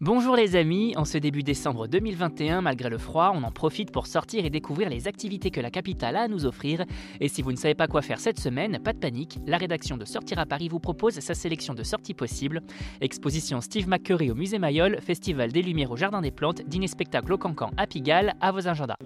[0.00, 4.06] Bonjour les amis, en ce début décembre 2021, malgré le froid, on en profite pour
[4.06, 6.84] sortir et découvrir les activités que la capitale a à nous offrir.
[7.18, 9.96] Et si vous ne savez pas quoi faire cette semaine, pas de panique, la rédaction
[9.96, 12.62] de Sortir à Paris vous propose sa sélection de sorties possibles.
[13.00, 17.32] Exposition Steve McCurry au musée Mayol, Festival des Lumières au Jardin des Plantes, dîner spectacle
[17.32, 18.98] au Cancan à Pigalle, à vos agendas.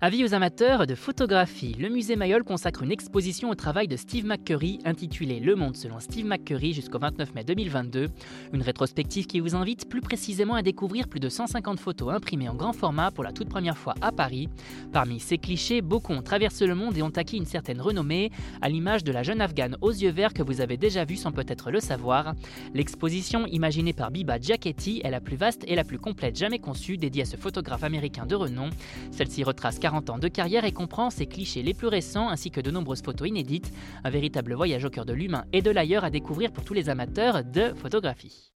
[0.00, 4.26] Avis aux amateurs de photographie, le musée Mayol consacre une exposition au travail de Steve
[4.26, 8.08] McCurry intitulée Le Monde selon Steve McCurry jusqu'au 29 mai 2022.
[8.52, 12.54] Une rétrospective qui vous invite plus précisément à découvrir plus de 150 photos imprimées en
[12.54, 14.48] grand format pour la toute première fois à Paris.
[14.92, 18.68] Parmi ces clichés, beaucoup ont traversé le monde et ont acquis une certaine renommée, à
[18.68, 21.70] l'image de la jeune afghane aux yeux verts que vous avez déjà vue sans peut-être
[21.70, 22.34] le savoir.
[22.74, 26.98] L'exposition, imaginée par Biba Giachetti, est la plus vaste et la plus complète jamais conçue,
[26.98, 28.70] dédiée à ce photographe américain de renom.
[29.12, 32.50] Celle-ci retrace 40 40 ans de carrière et comprend ses clichés les plus récents ainsi
[32.50, 33.72] que de nombreuses photos inédites,
[34.02, 36.88] un véritable voyage au cœur de l'humain et de l'ailleurs à découvrir pour tous les
[36.88, 38.50] amateurs de photographie.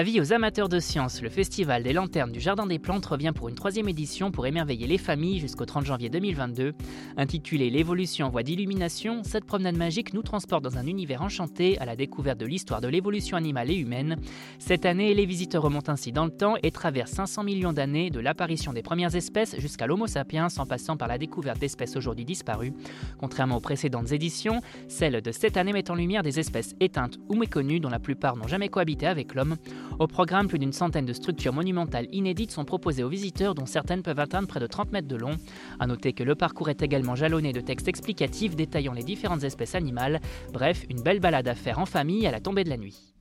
[0.00, 3.50] Avis aux amateurs de sciences, le Festival des Lanternes du Jardin des Plantes revient pour
[3.50, 6.72] une troisième édition pour émerveiller les familles jusqu'au 30 janvier 2022.
[7.18, 11.84] Intitulée L'évolution en voie d'illumination, cette promenade magique nous transporte dans un univers enchanté à
[11.84, 14.16] la découverte de l'histoire de l'évolution animale et humaine.
[14.58, 18.20] Cette année, les visiteurs remontent ainsi dans le temps et traversent 500 millions d'années de
[18.20, 22.72] l'apparition des premières espèces jusqu'à l'Homo sapiens en passant par la découverte d'espèces aujourd'hui disparues.
[23.18, 27.34] Contrairement aux précédentes éditions, celle de cette année met en lumière des espèces éteintes ou
[27.34, 29.56] méconnues dont la plupart n'ont jamais cohabité avec l'homme.
[29.98, 34.02] Au programme, plus d'une centaine de structures monumentales inédites sont proposées aux visiteurs, dont certaines
[34.02, 35.36] peuvent atteindre près de 30 mètres de long.
[35.78, 39.74] A noter que le parcours est également jalonné de textes explicatifs détaillant les différentes espèces
[39.74, 40.20] animales.
[40.52, 43.14] Bref, une belle balade à faire en famille à la tombée de la nuit.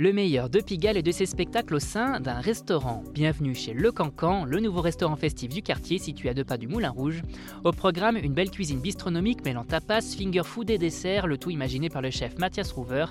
[0.00, 3.04] Le meilleur de Pigalle et de ses spectacles au sein d'un restaurant.
[3.12, 6.66] Bienvenue chez Le Cancan, le nouveau restaurant festif du quartier situé à deux pas du
[6.68, 7.20] Moulin Rouge.
[7.64, 11.90] Au programme, une belle cuisine bistronomique mêlant tapas, finger food et dessert, le tout imaginé
[11.90, 13.04] par le chef Mathias Rouver.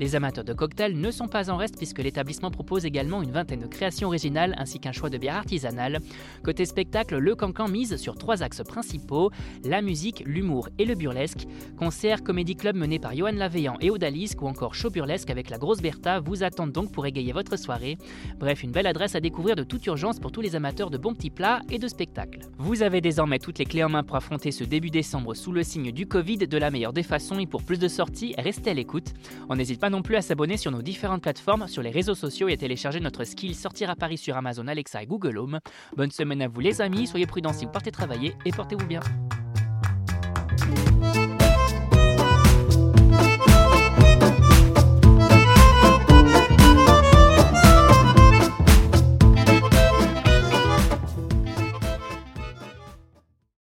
[0.00, 3.60] Les amateurs de cocktails ne sont pas en reste puisque l'établissement propose également une vingtaine
[3.60, 6.00] de créations originales ainsi qu'un choix de bières artisanales.
[6.42, 9.30] Côté spectacle, Le Cancan mise sur trois axes principaux
[9.62, 11.46] la musique, l'humour et le burlesque.
[11.78, 15.58] Concert, comédie club mené par Johan Laveillant et Odalisque ou encore show burlesque avec la
[15.58, 17.98] grosse Bertha vous attendent donc pour égayer votre soirée.
[18.38, 21.12] Bref, une belle adresse à découvrir de toute urgence pour tous les amateurs de bons
[21.12, 22.40] petits plats et de spectacles.
[22.56, 25.62] Vous avez désormais toutes les clés en main pour affronter ce début décembre sous le
[25.62, 28.74] signe du Covid de la meilleure des façons et pour plus de sorties, restez à
[28.74, 29.12] l'écoute.
[29.50, 32.48] On n'hésite pas non plus à s'abonner sur nos différentes plateformes, sur les réseaux sociaux
[32.48, 35.60] et à télécharger notre skill Sortir à Paris sur Amazon Alexa et Google Home.
[35.98, 39.00] Bonne semaine à vous les amis, soyez prudents si vous partez travailler et portez-vous bien.